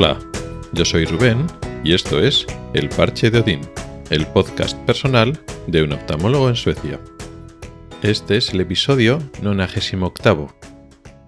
Hola, 0.00 0.16
yo 0.74 0.84
soy 0.84 1.06
Rubén 1.06 1.44
y 1.82 1.92
esto 1.92 2.22
es 2.22 2.46
El 2.72 2.88
Parche 2.88 3.32
de 3.32 3.40
Odín, 3.40 3.62
el 4.10 4.28
podcast 4.28 4.78
personal 4.86 5.40
de 5.66 5.82
un 5.82 5.92
oftalmólogo 5.92 6.48
en 6.48 6.54
Suecia. 6.54 7.00
Este 8.04 8.36
es 8.36 8.50
el 8.54 8.60
episodio 8.60 9.18
98. 9.42 10.54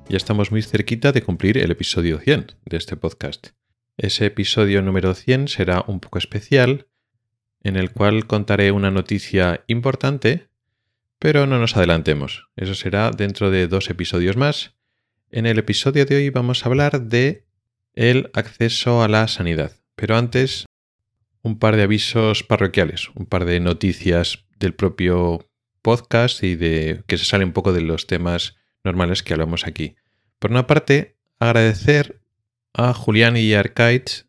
Ya 0.09 0.17
estamos 0.17 0.53
muy 0.53 0.63
cerquita 0.63 1.11
de 1.11 1.21
cumplir 1.21 1.59
el 1.59 1.73
episodio 1.73 2.21
100 2.21 2.47
de 2.65 2.77
este 2.77 2.97
podcast. 2.97 3.49
Ese 3.97 4.27
episodio 4.27 4.83
número 4.83 5.15
100 5.15 5.49
será 5.49 5.85
un 5.89 5.99
poco 5.99 6.19
especial, 6.19 6.87
en 7.65 7.75
el 7.75 7.91
cual 7.91 8.29
contaré 8.29 8.71
una 8.71 8.93
noticia 8.93 9.65
importante, 9.67 10.47
pero 11.19 11.49
no 11.49 11.59
nos 11.59 11.77
adelantemos. 11.77 12.47
Eso 12.55 12.77
será 12.77 13.11
dentro 13.11 13.51
de 13.51 13.67
dos 13.67 13.91
episodios 13.91 14.37
más. 14.37 14.77
En 15.33 15.47
el 15.47 15.59
episodio 15.59 16.07
de 16.07 16.15
hoy 16.15 16.31
vamos 16.31 16.65
a 16.65 16.69
hablar 16.69 17.01
de 17.01 17.50
el 17.95 18.31
acceso 18.35 19.03
a 19.03 19.09
la 19.09 19.29
sanidad. 19.29 19.73
Pero 19.95 20.17
antes, 20.17 20.67
un 21.43 21.59
par 21.59 21.77
de 21.77 21.83
avisos 21.83 22.43
parroquiales, 22.43 23.11
un 23.15 23.27
par 23.27 23.45
de 23.45 23.61
noticias 23.61 24.45
del 24.59 24.75
propio 24.75 25.49
podcast 25.83 26.43
y 26.43 26.57
de 26.57 27.03
que 27.07 27.19
se 27.19 27.25
sale 27.25 27.45
un 27.45 27.53
poco 27.53 27.73
de 27.73 27.81
los 27.81 28.07
temas 28.07 28.57
normales 28.85 29.23
que 29.23 29.33
hablamos 29.33 29.67
aquí. 29.67 29.97
Por 30.39 30.51
una 30.51 30.67
parte, 30.67 31.17
agradecer 31.39 32.21
a 32.73 32.95
Julián 32.95 33.37
y 33.37 33.53
Arcaids 33.55 34.27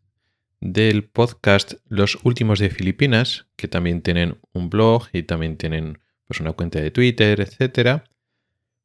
del 0.60 1.04
podcast 1.04 1.74
Los 1.88 2.18
Últimos 2.22 2.58
de 2.58 2.70
Filipinas, 2.70 3.46
que 3.56 3.68
también 3.68 4.02
tienen 4.02 4.38
un 4.52 4.70
blog 4.70 5.08
y 5.12 5.24
también 5.24 5.56
tienen 5.56 5.98
pues, 6.26 6.40
una 6.40 6.52
cuenta 6.52 6.80
de 6.80 6.90
Twitter, 6.90 7.40
etcétera, 7.40 8.04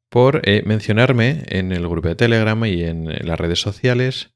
por 0.08 0.42
eh, 0.44 0.62
mencionarme 0.66 1.44
en 1.48 1.72
el 1.72 1.86
grupo 1.88 2.08
de 2.08 2.16
Telegram 2.16 2.62
y 2.64 2.82
en 2.82 3.06
las 3.26 3.38
redes 3.38 3.60
sociales 3.60 4.32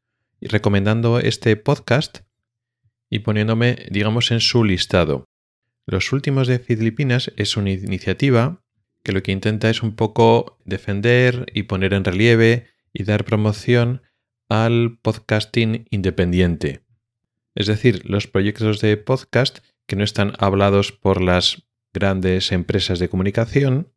recomendando 0.48 1.18
este 1.18 1.56
podcast 1.56 2.20
y 3.10 3.20
poniéndome, 3.20 3.86
digamos, 3.90 4.30
en 4.30 4.40
su 4.40 4.64
listado. 4.64 5.24
Los 5.86 6.12
últimos 6.12 6.48
de 6.48 6.58
Filipinas 6.58 7.32
es 7.36 7.56
una 7.56 7.70
iniciativa 7.70 8.62
que 9.02 9.12
lo 9.12 9.22
que 9.22 9.32
intenta 9.32 9.68
es 9.68 9.82
un 9.82 9.94
poco 9.96 10.58
defender 10.64 11.46
y 11.52 11.64
poner 11.64 11.92
en 11.92 12.04
relieve 12.04 12.68
y 12.92 13.04
dar 13.04 13.24
promoción 13.24 14.02
al 14.48 14.98
podcasting 15.02 15.86
independiente. 15.90 16.84
Es 17.54 17.66
decir, 17.66 18.08
los 18.08 18.26
proyectos 18.26 18.80
de 18.80 18.96
podcast 18.96 19.58
que 19.86 19.96
no 19.96 20.04
están 20.04 20.34
hablados 20.38 20.92
por 20.92 21.20
las 21.20 21.64
grandes 21.92 22.52
empresas 22.52 22.98
de 22.98 23.08
comunicación, 23.08 23.92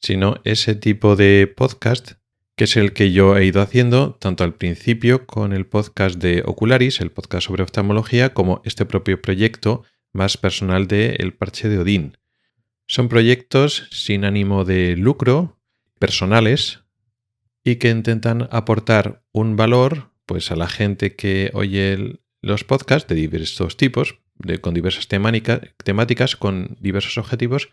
sino 0.00 0.40
ese 0.44 0.74
tipo 0.74 1.16
de 1.16 1.52
podcast 1.56 2.12
que 2.56 2.64
es 2.64 2.76
el 2.76 2.92
que 2.92 3.12
yo 3.12 3.36
he 3.36 3.44
ido 3.44 3.60
haciendo 3.60 4.14
tanto 4.14 4.44
al 4.44 4.54
principio 4.54 5.26
con 5.26 5.52
el 5.52 5.66
podcast 5.66 6.16
de 6.16 6.42
Ocularis, 6.46 7.00
el 7.00 7.10
podcast 7.10 7.46
sobre 7.46 7.64
oftalmología, 7.64 8.32
como 8.32 8.62
este 8.64 8.86
propio 8.86 9.20
proyecto 9.20 9.82
más 10.12 10.36
personal 10.36 10.86
de 10.86 11.16
El 11.18 11.34
Parche 11.34 11.68
de 11.68 11.78
Odín. 11.78 12.16
Son 12.86 13.08
proyectos 13.08 13.88
sin 13.90 14.24
ánimo 14.24 14.64
de 14.64 14.96
lucro, 14.96 15.58
personales, 15.98 16.84
y 17.64 17.76
que 17.76 17.90
intentan 17.90 18.46
aportar 18.52 19.24
un 19.32 19.56
valor 19.56 20.10
pues, 20.26 20.52
a 20.52 20.56
la 20.56 20.68
gente 20.68 21.16
que 21.16 21.50
oye 21.54 22.20
los 22.40 22.62
podcasts 22.62 23.08
de 23.08 23.14
diversos 23.14 23.76
tipos, 23.76 24.20
con 24.60 24.74
diversas 24.74 25.08
temáticas, 25.08 26.36
con 26.36 26.76
diversos 26.78 27.18
objetivos, 27.18 27.70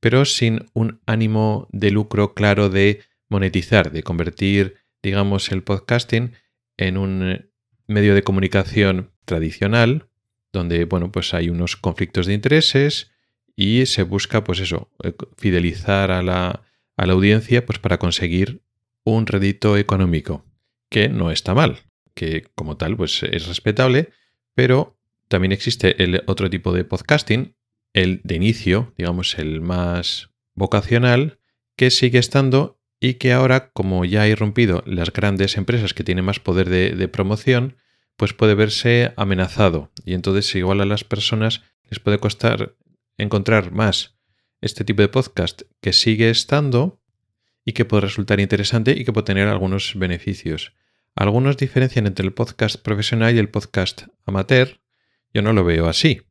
pero 0.00 0.24
sin 0.24 0.66
un 0.72 1.00
ánimo 1.06 1.68
de 1.72 1.90
lucro 1.90 2.34
claro 2.34 2.70
de 2.70 3.00
monetizar, 3.28 3.92
de 3.92 4.02
convertir, 4.02 4.76
digamos, 5.02 5.50
el 5.50 5.62
podcasting 5.62 6.32
en 6.76 6.96
un 6.96 7.22
eh, 7.22 7.50
medio 7.86 8.14
de 8.14 8.22
comunicación 8.22 9.12
tradicional, 9.24 10.08
donde, 10.52 10.84
bueno, 10.84 11.10
pues 11.12 11.34
hay 11.34 11.48
unos 11.48 11.76
conflictos 11.76 12.26
de 12.26 12.34
intereses 12.34 13.10
y 13.56 13.86
se 13.86 14.02
busca, 14.02 14.44
pues 14.44 14.60
eso, 14.60 14.90
eh, 15.02 15.12
fidelizar 15.36 16.10
a 16.10 16.22
la, 16.22 16.62
a 16.96 17.06
la 17.06 17.12
audiencia, 17.12 17.64
pues 17.66 17.78
para 17.78 17.98
conseguir 17.98 18.62
un 19.04 19.26
rédito 19.26 19.76
económico, 19.76 20.44
que 20.88 21.08
no 21.08 21.30
está 21.30 21.54
mal, 21.54 21.80
que 22.14 22.46
como 22.54 22.76
tal, 22.76 22.96
pues 22.96 23.22
es 23.22 23.46
respetable, 23.46 24.10
pero 24.54 24.98
también 25.28 25.52
existe 25.52 26.02
el 26.02 26.22
otro 26.26 26.48
tipo 26.48 26.72
de 26.72 26.84
podcasting, 26.84 27.56
el 27.92 28.20
de 28.24 28.36
inicio, 28.36 28.92
digamos, 28.96 29.38
el 29.38 29.60
más 29.60 30.30
vocacional, 30.54 31.38
que 31.76 31.90
sigue 31.90 32.18
estando 32.18 32.80
y 33.04 33.14
que 33.16 33.34
ahora, 33.34 33.68
como 33.74 34.06
ya 34.06 34.22
ha 34.22 34.28
irrumpido 34.28 34.82
las 34.86 35.12
grandes 35.12 35.58
empresas 35.58 35.92
que 35.92 36.04
tienen 36.04 36.24
más 36.24 36.40
poder 36.40 36.70
de, 36.70 37.08
promoción, 37.08 37.76
pues 38.16 38.32
puede 38.32 38.54
verse 38.54 39.12
amenazado. 39.18 39.92
Y 40.06 40.14
entonces 40.14 40.54
igual 40.54 40.80
a 40.80 40.86
las 40.86 41.04
personas 41.04 41.60
les 41.90 42.00
puede 42.00 42.18
costar 42.18 42.76
encontrar 43.18 43.72
más 43.72 44.16
este 44.62 44.84
tipo 44.84 45.02
de 45.02 45.08
podcast 45.08 45.64
que 45.82 45.92
sigue 45.92 46.30
estando 46.30 46.98
y 47.62 47.74
que 47.74 47.84
puede 47.84 48.00
resultar 48.00 48.40
interesante 48.40 48.92
y 48.92 49.04
que 49.04 49.12
puede 49.12 49.26
tener 49.26 49.48
algunos 49.48 49.92
beneficios. 49.96 50.72
Algunos 51.14 51.58
diferencian 51.58 52.06
entre 52.06 52.24
el 52.24 52.32
podcast 52.32 52.80
profesional 52.80 53.34
y 53.34 53.38
el 53.38 53.50
podcast 53.50 54.04
amateur. 54.24 54.80
Yo 55.34 55.42
no 55.42 55.52
lo 55.52 55.62
veo 55.62 55.88
así. 55.88 56.22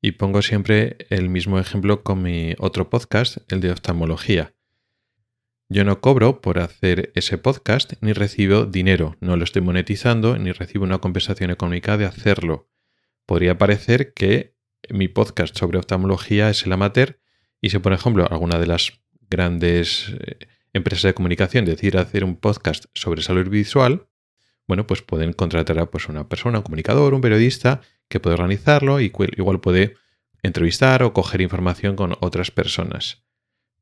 Y 0.00 0.12
pongo 0.12 0.40
siempre 0.40 0.96
el 1.10 1.28
mismo 1.28 1.58
ejemplo 1.58 2.02
con 2.02 2.22
mi 2.22 2.54
otro 2.56 2.88
podcast, 2.88 3.36
el 3.52 3.60
de 3.60 3.72
oftalmología. 3.72 4.54
Yo 5.72 5.84
no 5.84 6.00
cobro 6.00 6.40
por 6.40 6.58
hacer 6.58 7.12
ese 7.14 7.38
podcast 7.38 7.92
ni 8.00 8.12
recibo 8.12 8.64
dinero, 8.64 9.16
no 9.20 9.36
lo 9.36 9.44
estoy 9.44 9.62
monetizando 9.62 10.36
ni 10.36 10.50
recibo 10.50 10.82
una 10.82 10.98
compensación 10.98 11.52
económica 11.52 11.96
de 11.96 12.06
hacerlo. 12.06 12.68
Podría 13.24 13.56
parecer 13.56 14.12
que 14.12 14.56
mi 14.88 15.06
podcast 15.06 15.56
sobre 15.56 15.78
oftalmología 15.78 16.50
es 16.50 16.66
el 16.66 16.72
amateur 16.72 17.20
y 17.60 17.70
si 17.70 17.78
por 17.78 17.92
ejemplo 17.92 18.26
alguna 18.28 18.58
de 18.58 18.66
las 18.66 19.00
grandes 19.30 20.12
eh, 20.18 20.38
empresas 20.72 21.04
de 21.04 21.14
comunicación 21.14 21.64
decide 21.64 22.00
hacer 22.00 22.24
un 22.24 22.34
podcast 22.34 22.86
sobre 22.92 23.22
salud 23.22 23.48
visual, 23.48 24.08
bueno, 24.66 24.88
pues 24.88 25.02
pueden 25.02 25.32
contratar 25.32 25.78
a 25.78 25.88
pues, 25.88 26.08
una 26.08 26.28
persona, 26.28 26.58
un 26.58 26.64
comunicador, 26.64 27.14
un 27.14 27.20
periodista 27.20 27.80
que 28.08 28.18
puede 28.18 28.34
organizarlo 28.34 29.00
y 29.00 29.12
igual 29.36 29.60
puede 29.60 29.94
entrevistar 30.42 31.04
o 31.04 31.12
coger 31.12 31.42
información 31.42 31.94
con 31.94 32.16
otras 32.20 32.50
personas. 32.50 33.22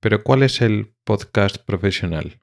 Pero 0.00 0.22
¿cuál 0.22 0.44
es 0.44 0.60
el 0.60 0.94
podcast 1.04 1.58
profesional? 1.58 2.40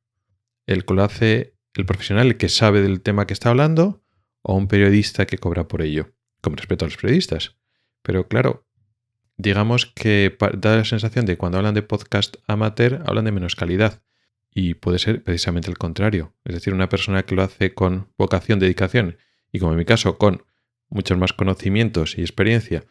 ¿El 0.66 0.86
que 0.86 0.94
lo 0.94 1.04
hace 1.04 1.56
el 1.74 1.86
profesional, 1.86 2.38
que 2.38 2.50
sabe 2.50 2.82
del 2.82 3.02
tema 3.02 3.28
que 3.28 3.34
está 3.34 3.50
hablando, 3.50 4.04
o 4.42 4.56
un 4.56 4.68
periodista 4.68 5.26
que 5.26 5.38
cobra 5.38 5.68
por 5.68 5.82
ello? 5.82 6.14
Con 6.42 6.58
respeto 6.58 6.84
a 6.84 6.90
los 6.90 6.98
periodistas. 6.98 7.56
Pero 8.02 8.28
claro, 8.28 8.68
digamos 9.38 9.86
que 9.86 10.38
da 10.58 10.76
la 10.76 10.86
sensación 10.86 11.26
de 11.26 11.38
cuando 11.38 11.58
hablan 11.58 11.74
de 11.74 11.82
podcast 11.82 12.36
amateur, 12.46 13.02
hablan 13.06 13.26
de 13.26 13.32
menos 13.32 13.56
calidad. 13.56 14.04
Y 14.52 14.74
puede 14.74 15.00
ser 15.00 15.24
precisamente 15.24 15.70
el 15.70 15.78
contrario. 15.78 16.34
Es 16.44 16.56
decir, 16.56 16.74
una 16.74 16.90
persona 16.90 17.24
que 17.24 17.36
lo 17.36 17.44
hace 17.44 17.74
con 17.74 18.10
vocación, 18.18 18.60
dedicación, 18.60 19.18
y 19.52 19.60
como 19.60 19.72
en 19.72 19.78
mi 19.78 19.86
caso, 19.86 20.18
con 20.18 20.44
muchos 20.90 21.18
más 21.18 21.32
conocimientos 21.32 22.18
y 22.18 22.22
experiencia 22.22 22.84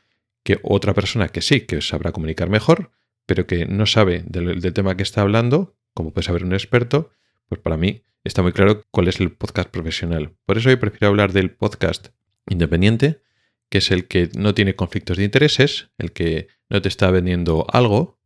que 0.43 0.59
otra 0.63 0.95
persona 0.95 1.29
que 1.29 1.43
sí, 1.43 1.63
que 1.63 1.81
sabrá 1.83 2.13
comunicar 2.13 2.49
mejor, 2.49 2.91
pero 3.27 3.47
que 3.47 3.67
no 3.67 3.87
sabe 3.87 4.23
del, 4.27 4.61
tema 4.73 4.97
que 4.97 5.03
está 5.03 5.23
hablando, 5.23 5.77
como 5.95 6.13
puede 6.13 6.27
saber 6.27 6.45
un 6.45 6.53
experto, 6.53 7.11
pues 7.49 7.61
para 7.61 7.77
mí 7.77 8.03
está 8.25 8.43
muy 8.43 8.53
claro 8.53 8.83
cuál 8.91 9.09
es 9.09 9.21
el 9.21 9.33
podcast 9.33 9.71
profesional. 9.71 10.35
Por 10.47 10.59
eso 10.59 10.69
hoy 10.69 10.77
prefiero 10.77 11.09
hablar 11.09 11.33
del 11.33 11.51
podcast 11.51 12.09
independiente, 12.49 13.23
que 13.69 13.79
es 13.79 13.91
el 13.91 14.07
que 14.07 14.29
no 14.37 14.55
tiene 14.55 14.77
conflictos 14.77 15.17
de 15.17 15.25
intereses, 15.25 15.91
el 15.99 16.13
que 16.13 16.49
no 16.69 16.83
te 16.83 16.89
está 16.89 17.11
vendiendo 17.11 17.67
algo, 17.73 18.19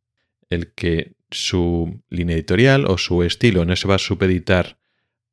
el 0.50 0.72
que 0.72 1.14
su 1.30 2.02
línea 2.08 2.36
editorial 2.36 2.86
o 2.86 2.98
su 2.98 3.22
estilo 3.22 3.64
no 3.64 3.76
se 3.76 3.86
va 3.86 3.96
a 3.96 3.98
supeditar 3.98 4.78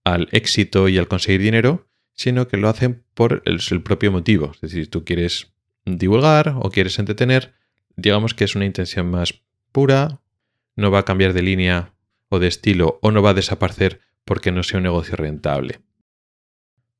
al 0.03 0.27
éxito 0.31 0.89
y 0.89 0.97
al 0.97 1.07
conseguir 1.07 1.41
dinero, 1.41 1.87
sino 2.13 2.47
que 2.47 2.57
lo 2.57 2.69
hacen 2.69 3.03
por 3.13 3.41
el, 3.45 3.59
el 3.71 3.81
propio 3.81 4.11
motivo. 4.11 4.51
Es 4.53 4.61
decir, 4.61 4.89
tú 4.89 5.03
quieres 5.03 5.53
divulgar 5.85 6.55
o 6.57 6.69
quieres 6.69 6.99
entretener, 6.99 7.53
digamos 7.95 8.33
que 8.33 8.43
es 8.43 8.55
una 8.55 8.65
intención 8.65 9.09
más 9.09 9.44
pura, 9.75 10.21
no 10.77 10.89
va 10.89 10.99
a 10.99 11.03
cambiar 11.03 11.33
de 11.33 11.41
línea 11.41 11.93
o 12.29 12.39
de 12.39 12.47
estilo 12.47 12.97
o 13.01 13.11
no 13.11 13.21
va 13.21 13.31
a 13.31 13.33
desaparecer 13.33 13.99
porque 14.23 14.53
no 14.53 14.63
sea 14.63 14.77
un 14.77 14.83
negocio 14.83 15.17
rentable. 15.17 15.81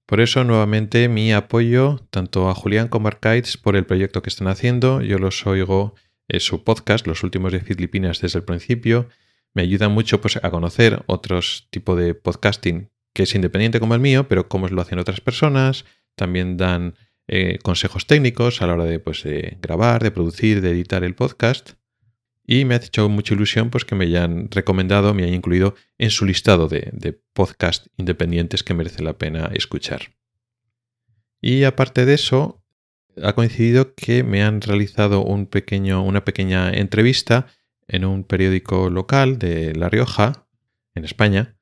Por 0.06 0.20
eso, 0.20 0.44
nuevamente, 0.44 1.08
mi 1.08 1.32
apoyo 1.32 2.06
tanto 2.10 2.50
a 2.50 2.54
Julián 2.54 2.90
como 2.90 3.08
a 3.08 3.12
Arcades 3.12 3.56
por 3.56 3.78
el 3.78 3.86
proyecto 3.86 4.22
que 4.22 4.30
están 4.30 4.50
haciendo. 4.50 5.02
Yo 5.02 5.20
los 5.20 5.48
oigo 5.48 5.96
en 6.28 6.42
su 6.42 6.66
podcast, 6.66 7.08
los 7.08 7.24
últimos 7.24 7.54
de 7.54 7.62
Filipinas, 7.62 8.20
desde 8.20 8.40
el 8.40 8.46
principio. 8.46 9.08
Me 9.54 9.62
ayuda 9.62 9.88
mucho 9.88 10.20
pues, 10.20 10.36
a 10.36 10.52
conocer 10.52 11.02
otros 11.08 11.70
tipos 11.72 11.98
de 11.98 12.14
podcasting 12.14 12.92
que 13.14 13.24
es 13.24 13.34
independiente 13.36 13.80
como 13.80 13.96
el 13.96 14.02
mío, 14.02 14.28
pero 14.28 14.50
cómo 14.50 14.68
lo 14.68 14.82
hacen 14.82 15.00
otras 15.00 15.22
personas. 15.22 15.86
También 16.16 16.58
dan 16.58 16.96
eh, 17.30 17.58
consejos 17.64 18.06
técnicos 18.06 18.62
a 18.62 18.68
la 18.68 18.74
hora 18.74 18.84
de, 18.84 19.00
pues, 19.00 19.24
de 19.24 19.58
grabar, 19.62 20.04
de 20.04 20.12
producir, 20.12 20.60
de 20.60 20.72
editar 20.72 21.06
el 21.06 21.16
podcast. 21.16 21.76
Y 22.48 22.66
me 22.66 22.76
ha 22.76 22.78
hecho 22.78 23.10
mucha 23.10 23.34
ilusión 23.34 23.70
pues, 23.70 23.86
que 23.86 23.96
me 23.96 24.06
hayan 24.06 24.50
recomendado, 24.52 25.14
me 25.14 25.24
hayan 25.24 25.36
incluido 25.36 25.76
en 25.98 26.12
su 26.12 26.26
listado 26.26 26.68
de, 26.68 26.90
de 26.94 27.14
podcast 27.34 27.88
independientes 27.98 28.64
que 28.64 28.74
merece 28.74 29.04
la 29.04 29.18
pena 29.18 29.50
escuchar. 29.54 30.14
Y 31.42 31.64
aparte 31.64 32.06
de 32.06 32.14
eso, 32.14 32.64
ha 33.22 33.34
coincidido 33.34 33.94
que 33.96 34.24
me 34.24 34.44
han 34.44 34.62
realizado 34.62 35.24
un 35.24 35.48
pequeño, 35.48 36.04
una 36.04 36.26
pequeña 36.26 36.72
entrevista 36.72 37.48
en 37.88 38.06
un 38.06 38.24
periódico 38.24 38.90
local 38.90 39.38
de 39.40 39.76
La 39.76 39.90
Rioja, 39.90 40.48
en 40.96 41.06
España. 41.06 41.56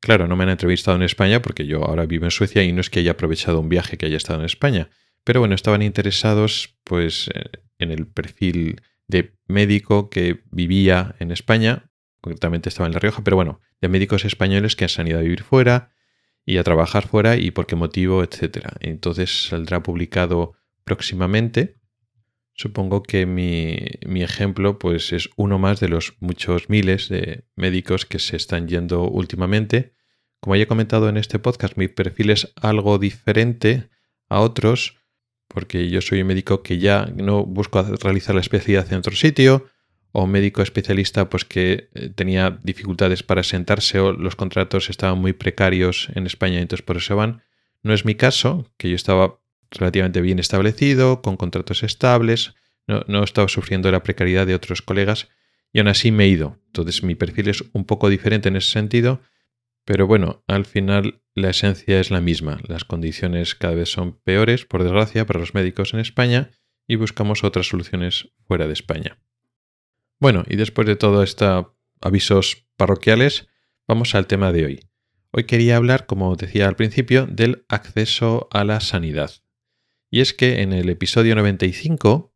Claro, 0.00 0.28
no 0.28 0.36
me 0.36 0.44
han 0.44 0.50
entrevistado 0.50 0.96
en 0.96 1.02
España 1.02 1.42
porque 1.42 1.66
yo 1.66 1.84
ahora 1.84 2.06
vivo 2.06 2.24
en 2.24 2.30
Suecia 2.30 2.62
y 2.62 2.72
no 2.72 2.80
es 2.80 2.90
que 2.90 3.00
haya 3.00 3.12
aprovechado 3.12 3.60
un 3.60 3.68
viaje 3.68 3.96
que 3.96 4.06
haya 4.06 4.16
estado 4.16 4.40
en 4.40 4.46
España. 4.46 4.90
Pero 5.24 5.40
bueno, 5.40 5.54
estaban 5.54 5.82
interesados 5.82 6.76
pues 6.84 7.28
en 7.78 7.90
el 7.90 8.06
perfil 8.06 8.80
de 9.08 9.36
médico 9.46 10.10
que 10.10 10.42
vivía 10.50 11.14
en 11.18 11.30
España, 11.30 11.90
concretamente 12.20 12.68
estaba 12.68 12.86
en 12.86 12.92
La 12.92 12.98
Rioja, 12.98 13.22
pero 13.22 13.36
bueno, 13.36 13.60
de 13.80 13.88
médicos 13.88 14.24
españoles 14.24 14.76
que 14.76 14.86
han 14.96 15.06
ido 15.06 15.18
a 15.18 15.22
vivir 15.22 15.42
fuera 15.42 15.92
y 16.44 16.58
a 16.58 16.64
trabajar 16.64 17.06
fuera 17.06 17.36
y 17.36 17.50
por 17.50 17.66
qué 17.66 17.76
motivo, 17.76 18.22
etcétera. 18.22 18.74
Entonces 18.80 19.48
saldrá 19.48 19.82
publicado 19.82 20.54
próximamente. 20.84 21.76
Supongo 22.54 23.02
que 23.02 23.26
mi, 23.26 23.76
mi, 24.06 24.22
ejemplo 24.22 24.78
pues, 24.78 25.12
es 25.12 25.28
uno 25.36 25.58
más 25.58 25.80
de 25.80 25.88
los 25.88 26.14
muchos 26.20 26.70
miles 26.70 27.08
de 27.08 27.44
médicos 27.54 28.06
que 28.06 28.18
se 28.18 28.36
están 28.36 28.66
yendo 28.68 29.02
últimamente. 29.02 29.92
Como 30.40 30.56
ya 30.56 30.62
he 30.62 30.66
comentado 30.66 31.08
en 31.08 31.16
este 31.16 31.38
podcast, 31.38 31.76
mi 31.76 31.88
perfil 31.88 32.30
es 32.30 32.52
algo 32.56 32.98
diferente 32.98 33.88
a 34.28 34.40
otros 34.40 34.96
porque 35.48 35.88
yo 35.88 36.00
soy 36.00 36.20
un 36.20 36.28
médico 36.28 36.62
que 36.62 36.78
ya 36.78 37.06
no 37.14 37.44
busco 37.44 37.82
realizar 38.02 38.34
la 38.34 38.40
especialidad 38.40 38.92
en 38.92 38.98
otro 38.98 39.14
sitio, 39.14 39.66
o 40.12 40.24
un 40.24 40.30
médico 40.30 40.62
especialista 40.62 41.28
pues 41.28 41.44
que 41.44 41.90
eh, 41.94 42.08
tenía 42.08 42.58
dificultades 42.62 43.22
para 43.22 43.42
sentarse 43.42 44.00
o 44.00 44.12
los 44.12 44.34
contratos 44.34 44.88
estaban 44.88 45.18
muy 45.18 45.34
precarios 45.34 46.08
en 46.14 46.26
España 46.26 46.58
entonces 46.60 46.84
por 46.84 46.96
eso 46.96 47.16
van. 47.16 47.42
No 47.82 47.92
es 47.92 48.06
mi 48.06 48.14
caso, 48.14 48.66
que 48.78 48.88
yo 48.88 48.96
estaba 48.96 49.38
relativamente 49.70 50.22
bien 50.22 50.38
establecido, 50.38 51.20
con 51.20 51.36
contratos 51.36 51.82
estables, 51.82 52.54
no, 52.86 53.04
no 53.08 53.22
estaba 53.22 53.48
sufriendo 53.48 53.90
la 53.90 54.02
precariedad 54.02 54.46
de 54.46 54.54
otros 54.54 54.80
colegas 54.80 55.28
y 55.70 55.80
aún 55.80 55.88
así 55.88 56.10
me 56.10 56.24
he 56.24 56.28
ido. 56.28 56.58
Entonces 56.68 57.02
mi 57.02 57.14
perfil 57.14 57.48
es 57.48 57.62
un 57.74 57.84
poco 57.84 58.08
diferente 58.08 58.48
en 58.48 58.56
ese 58.56 58.70
sentido, 58.70 59.20
pero 59.86 60.08
bueno, 60.08 60.42
al 60.48 60.66
final 60.66 61.22
la 61.34 61.50
esencia 61.50 62.00
es 62.00 62.10
la 62.10 62.20
misma. 62.20 62.60
Las 62.66 62.84
condiciones 62.84 63.54
cada 63.54 63.76
vez 63.76 63.88
son 63.88 64.18
peores, 64.18 64.66
por 64.66 64.82
desgracia, 64.82 65.26
para 65.26 65.38
los 65.38 65.54
médicos 65.54 65.94
en 65.94 66.00
España 66.00 66.50
y 66.88 66.96
buscamos 66.96 67.44
otras 67.44 67.68
soluciones 67.68 68.32
fuera 68.46 68.66
de 68.66 68.72
España. 68.72 69.22
Bueno, 70.18 70.42
y 70.48 70.56
después 70.56 70.88
de 70.88 70.96
todo 70.96 71.22
estos 71.22 71.68
avisos 72.00 72.66
parroquiales, 72.76 73.46
vamos 73.86 74.16
al 74.16 74.26
tema 74.26 74.50
de 74.50 74.64
hoy. 74.64 74.80
Hoy 75.30 75.44
quería 75.44 75.76
hablar, 75.76 76.06
como 76.06 76.34
decía 76.34 76.66
al 76.66 76.74
principio, 76.74 77.26
del 77.26 77.64
acceso 77.68 78.48
a 78.50 78.64
la 78.64 78.80
sanidad. 78.80 79.30
Y 80.10 80.20
es 80.20 80.34
que 80.34 80.62
en 80.62 80.72
el 80.72 80.90
episodio 80.90 81.36
95 81.36 82.34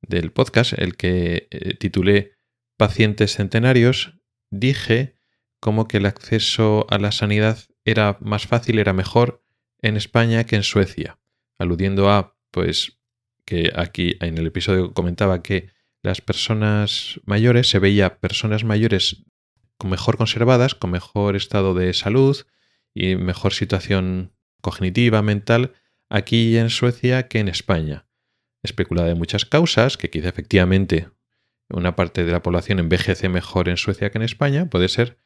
del 0.00 0.32
podcast, 0.32 0.72
el 0.72 0.96
que 0.96 1.48
eh, 1.50 1.74
titulé 1.74 2.38
Pacientes 2.78 3.34
Centenarios, 3.34 4.18
dije 4.50 5.15
como 5.60 5.88
que 5.88 5.98
el 5.98 6.06
acceso 6.06 6.86
a 6.90 6.98
la 6.98 7.12
sanidad 7.12 7.58
era 7.84 8.18
más 8.20 8.46
fácil, 8.46 8.78
era 8.78 8.92
mejor 8.92 9.42
en 9.80 9.96
España 9.96 10.44
que 10.44 10.56
en 10.56 10.62
Suecia, 10.62 11.18
aludiendo 11.58 12.10
a, 12.10 12.36
pues, 12.50 12.98
que 13.44 13.72
aquí 13.74 14.16
en 14.20 14.38
el 14.38 14.46
episodio 14.46 14.92
comentaba 14.92 15.42
que 15.42 15.70
las 16.02 16.20
personas 16.20 17.20
mayores, 17.24 17.68
se 17.68 17.78
veía 17.78 18.18
personas 18.18 18.64
mayores 18.64 19.24
con 19.78 19.90
mejor 19.90 20.16
conservadas, 20.16 20.74
con 20.74 20.90
mejor 20.90 21.36
estado 21.36 21.74
de 21.74 21.92
salud 21.94 22.36
y 22.94 23.16
mejor 23.16 23.52
situación 23.52 24.32
cognitiva, 24.60 25.22
mental, 25.22 25.74
aquí 26.08 26.56
en 26.56 26.70
Suecia 26.70 27.28
que 27.28 27.38
en 27.38 27.48
España. 27.48 28.06
Especulada 28.62 29.08
de 29.08 29.14
muchas 29.14 29.44
causas, 29.44 29.96
que 29.96 30.10
quizá 30.10 30.28
efectivamente 30.28 31.08
una 31.68 31.96
parte 31.96 32.24
de 32.24 32.32
la 32.32 32.42
población 32.42 32.78
envejece 32.78 33.28
mejor 33.28 33.68
en 33.68 33.76
Suecia 33.76 34.10
que 34.10 34.18
en 34.18 34.22
España, 34.22 34.66
puede 34.66 34.88
ser, 34.88 35.18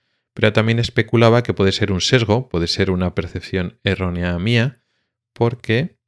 también 0.53 0.79
especulaba 0.79 1.43
que 1.43 1.55
puede 1.55 1.73
ser 1.73 1.93
un 1.93 2.01
sesgo, 2.01 2.49
puede 2.49 2.67
ser 2.67 2.91
una 2.91 3.15
percepción 3.15 3.79
errónea 3.85 4.39
mía, 4.39 4.83
porque 5.35 5.99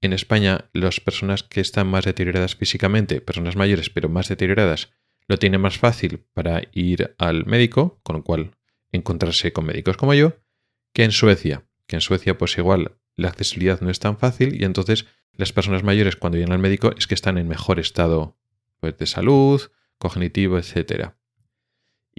en 0.00 0.12
España 0.12 0.68
las 0.72 1.00
personas 1.00 1.42
que 1.42 1.60
están 1.60 1.86
más 1.86 2.04
deterioradas 2.04 2.56
físicamente, 2.56 3.20
personas 3.20 3.56
mayores 3.56 3.90
pero 3.90 4.08
más 4.08 4.28
deterioradas, 4.28 4.90
lo 5.28 5.38
tienen 5.38 5.60
más 5.60 5.78
fácil 5.78 6.24
para 6.34 6.62
ir 6.72 7.14
al 7.18 7.46
médico, 7.46 8.00
con 8.02 8.16
lo 8.16 8.24
cual 8.24 8.56
encontrarse 8.92 9.52
con 9.52 9.66
médicos 9.66 9.96
como 9.96 10.14
yo, 10.14 10.38
que 10.92 11.04
en 11.04 11.12
Suecia, 11.12 11.66
que 11.86 11.96
en 11.96 12.00
Suecia 12.00 12.36
pues 12.36 12.58
igual 12.58 12.96
la 13.16 13.28
accesibilidad 13.28 13.80
no 13.80 13.90
es 13.90 14.00
tan 14.00 14.18
fácil 14.18 14.60
y 14.60 14.64
entonces 14.64 15.06
las 15.32 15.52
personas 15.52 15.84
mayores 15.84 16.16
cuando 16.16 16.38
llegan 16.38 16.52
al 16.52 16.58
médico 16.58 16.92
es 16.98 17.06
que 17.06 17.14
están 17.14 17.38
en 17.38 17.46
mejor 17.46 17.78
estado 17.78 18.36
pues, 18.80 18.98
de 18.98 19.06
salud, 19.06 19.60
cognitivo, 19.98 20.58
etcétera. 20.58 21.19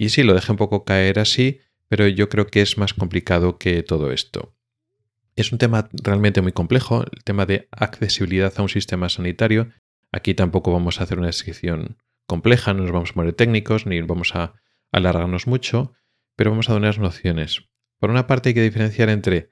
Y 0.02 0.08
sí, 0.08 0.24
lo 0.24 0.34
dejé 0.34 0.50
un 0.50 0.58
poco 0.58 0.84
caer 0.84 1.20
así, 1.20 1.60
pero 1.86 2.08
yo 2.08 2.28
creo 2.28 2.48
que 2.48 2.60
es 2.60 2.76
más 2.76 2.92
complicado 2.92 3.56
que 3.56 3.84
todo 3.84 4.10
esto. 4.10 4.56
Es 5.36 5.52
un 5.52 5.58
tema 5.58 5.90
realmente 5.92 6.42
muy 6.42 6.50
complejo, 6.50 7.04
el 7.04 7.22
tema 7.22 7.46
de 7.46 7.68
accesibilidad 7.70 8.52
a 8.56 8.62
un 8.62 8.68
sistema 8.68 9.08
sanitario. 9.08 9.70
Aquí 10.10 10.34
tampoco 10.34 10.72
vamos 10.72 10.98
a 10.98 11.04
hacer 11.04 11.18
una 11.18 11.28
descripción 11.28 11.98
compleja, 12.26 12.74
no 12.74 12.82
nos 12.82 12.90
vamos 12.90 13.10
a 13.12 13.14
poner 13.14 13.34
técnicos 13.34 13.86
ni 13.86 14.00
vamos 14.00 14.34
a 14.34 14.54
alargarnos 14.90 15.46
mucho, 15.46 15.92
pero 16.34 16.50
vamos 16.50 16.68
a 16.68 16.72
dar 16.72 16.82
unas 16.82 16.98
nociones. 16.98 17.68
Por 18.00 18.10
una 18.10 18.26
parte 18.26 18.48
hay 18.48 18.54
que 18.56 18.62
diferenciar 18.62 19.08
entre 19.08 19.50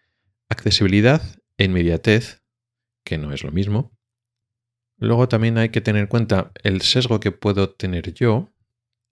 accesibilidad 0.49 1.23
e 1.59 1.67
inmediatez, 1.67 2.43
que 3.05 3.19
no 3.19 3.33
es 3.33 3.45
lo 3.45 3.53
mismo. 3.53 3.97
Luego 4.97 5.29
también 5.29 5.59
hay 5.59 5.69
que 5.69 5.81
tener 5.81 6.01
en 6.01 6.09
cuenta 6.09 6.51
el 6.65 6.81
sesgo 6.81 7.21
que 7.21 7.31
puedo 7.31 7.71
tener 7.71 8.13
yo 8.15 8.53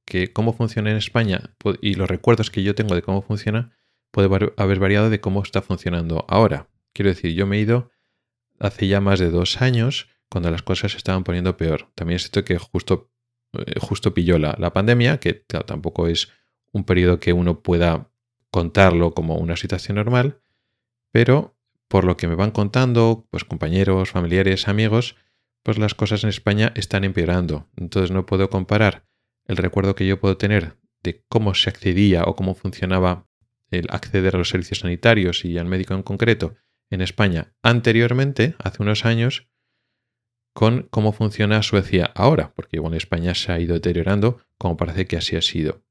que 0.09 0.33
cómo 0.33 0.55
funciona 0.55 0.91
en 0.91 0.97
España 0.97 1.55
y 1.83 1.95
los 1.95 2.09
recuerdos 2.09 2.51
que 2.51 2.63
yo 2.63 2.75
tengo 2.75 2.95
de 2.95 3.03
cómo 3.03 3.21
funciona 3.21 3.77
puede 4.11 4.53
haber 4.57 4.79
variado 4.81 5.11
de 5.11 5.21
cómo 5.21 5.43
está 5.43 5.61
funcionando 5.61 6.25
ahora. 6.29 6.71
Quiero 6.95 7.11
decir, 7.11 7.35
yo 7.35 7.47
me 7.47 7.59
he 7.59 7.61
ido 7.61 7.91
hace 8.59 8.89
ya 8.89 9.03
más 9.03 9.21
de 9.21 9.31
dos 9.31 9.61
años 9.61 10.09
cuando 10.31 10.51
las 10.51 10.63
cosas 10.63 10.93
se 10.93 10.97
estaban 10.97 11.25
poniendo 11.25 11.59
peor. 11.59 11.91
También 11.95 12.17
es 12.17 12.23
cierto 12.23 12.45
que 12.45 12.57
justo, 12.57 13.11
eh, 13.53 13.75
justo 13.81 14.15
pilló 14.15 14.38
la, 14.38 14.57
la 14.59 14.73
pandemia, 14.73 15.21
que 15.21 15.35
tampoco 15.35 16.09
es 16.09 16.33
un 16.73 16.85
periodo 16.85 17.21
que 17.21 17.35
uno 17.35 17.62
pueda 17.62 18.11
contarlo 18.50 19.12
como 19.12 19.37
una 19.37 19.57
situación 19.57 19.97
normal, 19.97 20.41
pero 21.12 21.55
por 21.87 22.05
lo 22.05 22.17
que 22.17 22.29
me 22.29 22.35
van 22.35 22.50
contando, 22.50 23.27
pues 23.31 23.45
compañeros, 23.45 24.11
familiares, 24.11 24.69
amigos, 24.69 25.17
pues 25.62 25.79
las 25.79 25.95
cosas 25.95 26.25
en 26.25 26.31
España 26.31 26.73
están 26.77 27.05
empeorando. 27.05 27.69
Entonces 27.77 28.11
no 28.11 28.25
puedo 28.25 28.49
comparar 28.49 29.08
el 29.49 29.57
recuerdo 29.57 29.95
que 29.95 30.07
yo 30.07 30.21
puedo 30.21 30.37
tener 30.37 30.76
de 31.02 31.25
cómo 31.28 31.55
se 31.55 31.71
accedía 31.71 32.25
o 32.25 32.37
cómo 32.37 32.55
funcionaba 32.55 33.26
el 33.71 33.87
acceder 33.90 34.35
a 34.35 34.38
los 34.38 34.50
servicios 34.50 34.81
sanitarios 34.81 35.45
y 35.45 35.59
al 35.59 35.67
médico 35.67 35.95
en 35.95 36.02
concreto 36.02 36.57
en 36.90 37.00
España 37.00 37.52
anteriormente, 37.62 38.55
hace 38.59 38.83
unos 38.83 39.05
años, 39.05 39.49
con 40.52 40.88
cómo 40.90 41.12
funciona 41.12 41.62
Suecia 41.62 42.11
ahora, 42.14 42.52
porque 42.55 42.78
bueno, 42.78 42.97
España 42.97 43.35
se 43.35 43.52
ha 43.52 43.61
ido 43.61 43.75
deteriorando, 43.75 44.40
como 44.57 44.76
parece 44.76 45.07
que 45.07 45.17
así 45.17 45.37
ha 45.37 45.43
sido. 45.43 45.83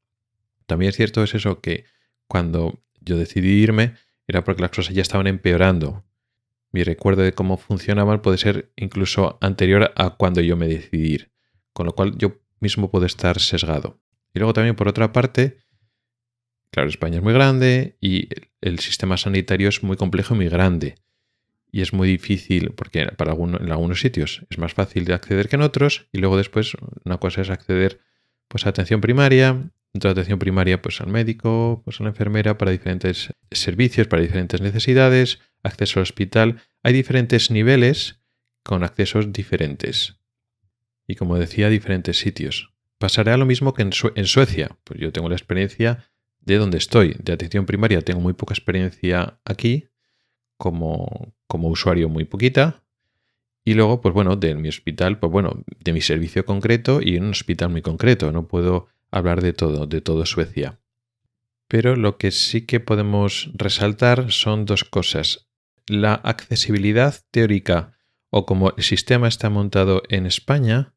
También 0.66 0.90
es 0.90 0.98
cierto 0.98 1.24
es 1.24 1.34
eso 1.36 1.62
que 1.62 1.86
cuando 2.28 2.84
yo 3.00 3.18
decidí 3.18 3.62
irme 3.62 3.96
era 4.28 4.44
porque 4.44 4.62
las 4.62 4.72
cosas 4.72 4.94
ya 4.94 5.02
estaban 5.02 5.28
empeorando. 5.28 6.04
Mi 6.72 6.84
recuerdo 6.84 7.22
de 7.22 7.32
cómo 7.32 7.58
funcionaban 7.58 8.22
puede 8.22 8.38
ser 8.38 8.72
incluso 8.76 9.38
anterior 9.40 9.94
a 9.96 10.18
cuando 10.18 10.42
yo 10.42 10.58
me 10.58 10.68
decidí 10.68 11.14
ir, 11.14 11.32
con 11.72 11.86
lo 11.86 11.96
cual 11.96 12.18
yo 12.18 12.42
mismo 12.60 12.92
puede 12.92 13.06
estar 13.06 13.40
sesgado. 13.40 14.00
Y 14.34 14.40
luego 14.40 14.54
también, 14.54 14.76
por 14.76 14.88
otra 14.88 15.12
parte, 15.12 15.58
claro, 16.72 16.90
España 16.90 17.18
es 17.18 17.24
muy 17.24 17.34
grande 17.34 17.98
y 18.02 18.30
el 18.62 18.80
sistema 18.80 19.18
sanitario 19.18 19.70
es 19.70 19.84
muy 19.84 19.98
complejo 19.98 20.34
y 20.34 20.38
muy 20.38 20.50
grande. 20.50 20.96
Y 21.72 21.82
es 21.82 21.94
muy 21.94 22.08
difícil, 22.08 22.72
porque 22.72 23.06
para 23.18 23.34
en 23.34 23.72
algunos 23.72 24.00
sitios 24.00 24.46
es 24.50 24.58
más 24.58 24.74
fácil 24.74 25.06
de 25.06 25.14
acceder 25.14 25.50
que 25.50 25.58
en 25.58 25.62
otros. 25.62 26.08
Y 26.12 26.20
luego 26.20 26.38
después, 26.38 26.74
una 27.04 27.18
cosa 27.18 27.42
es 27.42 27.50
acceder 27.50 28.00
pues, 28.48 28.66
a 28.66 28.70
atención 28.70 29.02
primaria, 29.02 29.72
otra 29.94 30.12
atención 30.12 30.40
primaria 30.40 30.82
pues, 30.82 31.02
al 31.02 31.08
médico, 31.08 31.82
pues, 31.84 32.00
a 32.00 32.04
la 32.04 32.10
enfermera, 32.10 32.58
para 32.58 32.72
diferentes 32.72 33.34
servicios, 33.52 34.08
para 34.08 34.22
diferentes 34.22 34.62
necesidades, 34.62 35.40
acceso 35.64 36.00
al 36.00 36.04
hospital. 36.04 36.62
Hay 36.84 36.94
diferentes 36.94 37.52
niveles 37.52 38.22
con 38.64 38.84
accesos 38.84 39.34
diferentes 39.34 40.18
y 41.08 41.16
como 41.16 41.38
decía, 41.38 41.70
diferentes 41.70 42.20
sitios. 42.20 42.74
Pasará 42.98 43.38
lo 43.38 43.46
mismo 43.46 43.74
que 43.74 43.84
en, 43.84 43.94
Suecia. 43.94 44.78
Pues 44.84 45.00
yo 45.00 45.12
tengo 45.12 45.30
la 45.30 45.36
experiencia 45.36 46.10
de 46.42 46.58
donde 46.58 46.78
estoy. 46.78 47.16
De 47.20 47.34
atención 47.34 47.66
primaria 47.66 48.02
tengo 48.02 48.20
muy 48.20 48.34
poca 48.34 48.54
experiencia 48.54 49.40
aquí, 49.46 49.88
como, 50.58 51.34
como 51.48 51.70
usuario 51.70 52.10
muy 52.10 52.26
poquita. 52.26 52.84
Y 53.64 53.74
luego, 53.74 54.02
pues 54.02 54.14
bueno, 54.14 54.36
de 54.36 54.56
mi 54.56 54.70
hospital, 54.70 55.20
pues 55.20 55.32
bueno, 55.32 55.64
de 55.80 55.94
mi 55.94 56.02
servicio 56.02 56.46
concreto 56.46 57.00
y 57.02 57.16
en 57.16 57.26
un 57.26 57.32
hospital 57.32 57.70
muy 57.70 57.82
concreto. 57.82 58.32
No 58.32 58.48
puedo 58.48 58.88
hablar 59.12 59.42
de 59.42 59.54
todo, 59.54 59.86
de 59.86 60.02
todo 60.02 60.26
Suecia. 60.26 60.80
Pero 61.68 61.96
lo 61.96 62.18
que 62.18 62.32
sí 62.32 62.66
que 62.66 62.80
podemos 62.80 63.52
resaltar 63.54 64.32
son 64.32 64.66
dos 64.66 64.84
cosas. 64.84 65.46
la 65.90 66.16
accesibilidad 66.16 67.16
teórica 67.32 67.98
o 68.30 68.46
como 68.46 68.74
el 68.76 68.84
sistema 68.84 69.30
está 69.30 69.50
montado 69.50 70.04
en 70.10 70.26
España, 70.26 70.94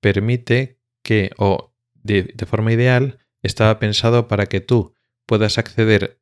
permite 0.00 0.80
que, 1.02 1.30
o 1.38 1.74
de, 1.94 2.34
forma 2.46 2.72
ideal, 2.72 3.18
estaba 3.42 3.78
pensado 3.78 4.28
para 4.28 4.46
que 4.46 4.60
tú 4.60 4.94
puedas 5.26 5.58
acceder 5.58 6.20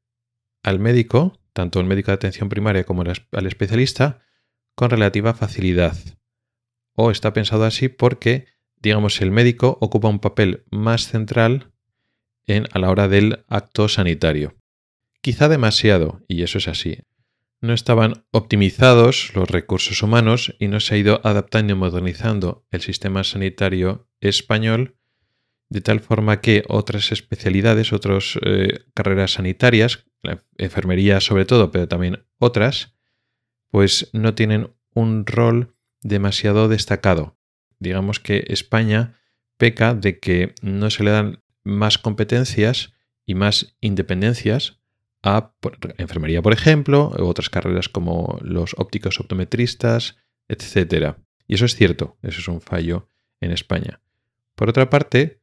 al 0.63 0.79
médico, 0.79 1.41
tanto 1.53 1.81
el 1.81 1.87
médico 1.87 2.11
de 2.11 2.17
atención 2.17 2.49
primaria 2.49 2.85
como 2.85 3.03
al 3.03 3.47
especialista, 3.47 4.23
con 4.75 4.91
relativa 4.91 5.35
facilidad. 5.35 5.97
O 6.95 7.11
está 7.11 7.33
pensado 7.33 7.65
así 7.65 7.89
porque, 7.89 8.47
digamos, 8.77 9.21
el 9.21 9.31
médico 9.31 9.79
ocupa 9.81 10.09
un 10.09 10.19
papel 10.19 10.65
más 10.71 11.09
central 11.09 11.73
en, 12.47 12.67
a 12.73 12.79
la 12.79 12.91
hora 12.91 13.09
del 13.09 13.45
acto 13.49 13.89
sanitario. 13.89 14.57
Quizá 15.21 15.49
demasiado, 15.49 16.23
y 16.29 16.43
eso 16.43 16.59
es 16.59 16.69
así. 16.69 16.99
No 17.61 17.73
estaban 17.73 18.25
optimizados 18.31 19.33
los 19.35 19.49
recursos 19.49 20.03
humanos 20.03 20.55
y 20.59 20.69
no 20.69 20.81
se 20.81 20.95
ha 20.95 20.99
ido 20.99 21.21
adaptando 21.25 21.73
y 21.73 21.77
modernizando 21.77 22.67
el 22.71 22.83
sistema 22.83 23.25
sanitario 23.25 24.09
español 24.21 24.97
de 25.69 25.81
tal 25.81 26.01
forma 26.01 26.41
que 26.41 26.65
otras 26.69 27.13
especialidades, 27.13 27.93
otras 27.93 28.39
eh, 28.45 28.85
carreras 28.95 29.33
sanitarias, 29.33 30.07
enfermería 30.59 31.21
sobre 31.21 31.45
todo, 31.45 31.71
pero 31.71 31.89
también 31.89 32.25
otras, 32.39 32.97
pues 33.71 34.11
no 34.13 34.35
tienen 34.35 34.73
un 34.95 35.27
rol 35.27 35.75
demasiado 36.03 36.69
destacado. 36.69 37.39
Digamos 37.79 38.21
que 38.21 38.45
España 38.49 39.19
peca 39.57 39.95
de 39.95 40.19
que 40.19 40.55
no 40.63 40.91
se 40.91 41.05
le 41.05 41.11
dan 41.11 41.43
más 41.65 41.99
competencias 41.99 42.93
y 43.25 43.35
más 43.35 43.77
independencias 43.81 44.81
a 45.27 45.53
enfermería, 45.99 46.41
por 46.41 46.53
ejemplo, 46.53 47.13
otras 47.19 47.51
carreras 47.51 47.89
como 47.89 48.39
los 48.43 48.75
ópticos 48.79 49.19
optometristas, 49.19 50.17
etc. 50.49 51.17
Y 51.49 51.57
eso 51.57 51.65
es 51.65 51.75
cierto, 51.75 52.17
eso 52.23 52.41
es 52.41 52.47
un 52.47 52.61
fallo 52.61 53.09
en 53.41 53.51
España. 53.51 54.01
Por 54.55 54.69
otra 54.69 54.89
parte, 54.89 55.41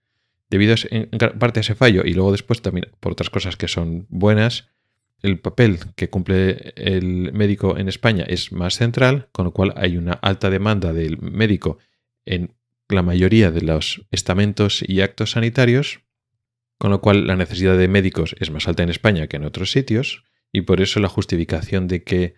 debido 0.50 0.75
en 0.90 1.10
parte 1.38 1.60
a 1.60 1.62
ese 1.62 1.75
fallo 1.75 2.04
y 2.06 2.13
luego 2.13 2.32
después 2.32 2.62
también 2.62 2.88
por 3.02 3.12
otras 3.12 3.30
cosas 3.30 3.58
que 3.58 3.68
son 3.68 4.08
buenas, 4.10 4.70
el 5.22 5.40
papel 5.40 5.80
que 5.96 6.10
cumple 6.10 6.74
el 6.78 7.34
médico 7.34 7.78
en 7.78 7.90
España 7.90 8.24
es 8.28 8.54
más 8.54 8.75
central, 8.75 9.28
con 9.34 9.46
lo 9.46 9.52
cual 9.52 9.74
hay 9.75 9.98
una 9.98 10.13
alta 10.13 10.50
demanda 10.50 10.94
del 10.94 11.18
médico 11.22 11.78
en 12.25 12.54
la 12.88 13.04
mayoría 13.04 13.52
de 13.52 13.62
los 13.62 14.06
estamentos 14.12 14.82
y 14.88 15.02
actos 15.02 15.32
sanitarios, 15.32 16.02
con 16.84 16.92
lo 16.92 17.00
cual 17.00 17.28
la 17.28 17.38
necesidad 17.38 17.78
de 17.78 17.88
médicos 17.88 18.36
es 18.42 18.52
más 18.52 18.68
alta 18.68 18.84
en 18.84 18.90
España 18.90 19.28
que 19.28 19.38
en 19.38 19.46
otros 19.46 19.72
sitios, 19.72 20.25
y 20.52 20.63
por 20.63 20.82
eso 20.82 21.00
la 21.00 21.08
justificación 21.08 21.88
de 21.88 22.04
que 22.04 22.36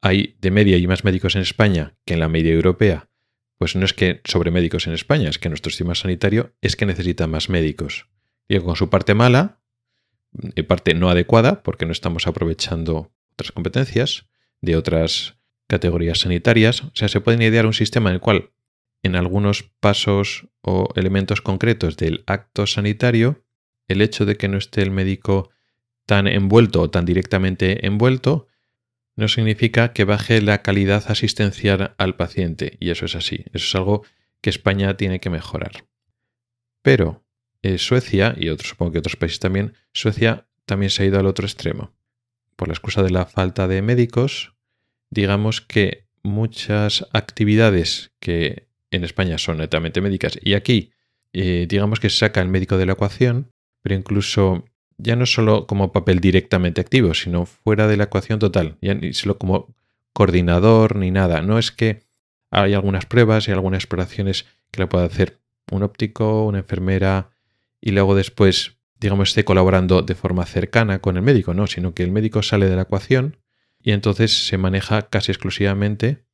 hay 0.00 0.38
de 0.40 0.50
media 0.50 0.78
y 0.78 0.86
más 0.86 1.04
médicos 1.04 1.36
en 1.36 1.42
España 1.42 1.94
que 2.06 2.14
en 2.14 2.20
la 2.20 2.30
media 2.30 2.54
europea, 2.54 3.10
pues 3.58 3.76
no 3.76 3.84
es 3.84 3.92
que 3.92 4.22
sobre 4.24 4.50
médicos 4.50 4.86
en 4.86 4.94
España, 4.94 5.28
es 5.28 5.38
que 5.38 5.50
nuestro 5.50 5.68
sistema 5.68 5.94
sanitario 5.94 6.56
es 6.62 6.76
que 6.76 6.86
necesita 6.86 7.26
más 7.26 7.50
médicos. 7.50 8.08
Y 8.48 8.58
con 8.60 8.74
su 8.74 8.88
parte 8.88 9.12
mala, 9.12 9.60
de 10.32 10.64
parte 10.64 10.94
no 10.94 11.10
adecuada, 11.10 11.62
porque 11.62 11.84
no 11.84 11.92
estamos 11.92 12.26
aprovechando 12.26 13.12
otras 13.32 13.52
competencias 13.52 14.30
de 14.62 14.76
otras 14.76 15.36
categorías 15.68 16.20
sanitarias. 16.20 16.84
O 16.84 16.92
sea, 16.94 17.08
se 17.08 17.20
puede 17.20 17.44
idear 17.44 17.66
un 17.66 17.74
sistema 17.74 18.08
en 18.08 18.14
el 18.14 18.20
cual 18.22 18.54
en 19.02 19.14
algunos 19.14 19.62
pasos 19.80 20.48
o 20.62 20.88
elementos 20.96 21.42
concretos 21.42 21.98
del 21.98 22.24
acto 22.26 22.66
sanitario, 22.66 23.43
el 23.88 24.02
hecho 24.02 24.24
de 24.24 24.36
que 24.36 24.48
no 24.48 24.58
esté 24.58 24.82
el 24.82 24.90
médico 24.90 25.50
tan 26.06 26.26
envuelto 26.26 26.82
o 26.82 26.90
tan 26.90 27.04
directamente 27.04 27.86
envuelto, 27.86 28.48
no 29.16 29.28
significa 29.28 29.92
que 29.92 30.04
baje 30.04 30.40
la 30.42 30.62
calidad 30.62 31.04
asistencial 31.08 31.94
al 31.98 32.16
paciente. 32.16 32.76
Y 32.80 32.90
eso 32.90 33.06
es 33.06 33.14
así. 33.14 33.44
Eso 33.52 33.66
es 33.66 33.74
algo 33.74 34.04
que 34.40 34.50
España 34.50 34.96
tiene 34.96 35.20
que 35.20 35.30
mejorar. 35.30 35.86
Pero 36.82 37.24
eh, 37.62 37.78
Suecia, 37.78 38.34
y 38.36 38.48
otros, 38.48 38.70
supongo 38.70 38.92
que 38.92 38.98
otros 38.98 39.16
países 39.16 39.38
también, 39.38 39.74
Suecia 39.92 40.46
también 40.66 40.90
se 40.90 41.02
ha 41.02 41.06
ido 41.06 41.18
al 41.18 41.26
otro 41.26 41.46
extremo. 41.46 41.92
Por 42.56 42.68
la 42.68 42.74
excusa 42.74 43.02
de 43.02 43.10
la 43.10 43.26
falta 43.26 43.68
de 43.68 43.82
médicos, 43.82 44.54
digamos 45.10 45.60
que 45.60 46.06
muchas 46.22 47.06
actividades 47.12 48.12
que 48.18 48.68
en 48.90 49.04
España 49.04 49.38
son 49.38 49.58
netamente 49.58 50.00
médicas 50.00 50.38
y 50.42 50.54
aquí 50.54 50.92
eh, 51.32 51.66
digamos 51.68 51.98
que 51.98 52.10
se 52.10 52.18
saca 52.18 52.40
el 52.40 52.48
médico 52.48 52.78
de 52.78 52.86
la 52.86 52.92
ecuación, 52.92 53.52
pero 53.84 53.94
incluso 53.96 54.64
ya 54.96 55.14
no 55.14 55.26
solo 55.26 55.66
como 55.66 55.92
papel 55.92 56.20
directamente 56.20 56.80
activo, 56.80 57.12
sino 57.12 57.44
fuera 57.44 57.86
de 57.86 57.98
la 57.98 58.04
ecuación 58.04 58.38
total, 58.38 58.78
ya 58.80 58.94
ni 58.94 59.12
solo 59.12 59.36
como 59.36 59.76
coordinador 60.14 60.96
ni 60.96 61.10
nada. 61.10 61.42
No 61.42 61.58
es 61.58 61.70
que 61.70 62.00
hay 62.50 62.72
algunas 62.72 63.04
pruebas 63.04 63.46
y 63.46 63.52
algunas 63.52 63.80
exploraciones 63.80 64.46
que 64.70 64.80
lo 64.80 64.88
pueda 64.88 65.04
hacer 65.04 65.38
un 65.70 65.82
óptico, 65.82 66.46
una 66.46 66.60
enfermera, 66.60 67.28
y 67.78 67.90
luego 67.90 68.14
después, 68.14 68.78
digamos, 68.98 69.28
esté 69.28 69.44
colaborando 69.44 70.00
de 70.00 70.14
forma 70.14 70.46
cercana 70.46 71.00
con 71.00 71.18
el 71.18 71.22
médico, 71.22 71.52
no, 71.52 71.66
sino 71.66 71.92
que 71.92 72.04
el 72.04 72.10
médico 72.10 72.42
sale 72.42 72.70
de 72.70 72.76
la 72.76 72.82
ecuación 72.82 73.36
y 73.82 73.92
entonces 73.92 74.46
se 74.46 74.56
maneja 74.56 75.10
casi 75.10 75.30
exclusivamente 75.30 76.24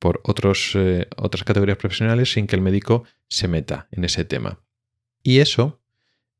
por 0.00 0.20
otros, 0.24 0.72
eh, 0.74 1.06
otras 1.16 1.44
categorías 1.44 1.78
profesionales 1.78 2.32
sin 2.32 2.48
que 2.48 2.56
el 2.56 2.62
médico 2.62 3.04
se 3.28 3.46
meta 3.46 3.86
en 3.92 4.04
ese 4.04 4.24
tema. 4.24 4.58
Y 5.22 5.38
eso, 5.38 5.80